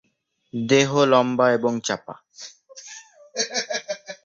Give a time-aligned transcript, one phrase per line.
[0.53, 2.15] দেহ লম্বা এবং চাপা।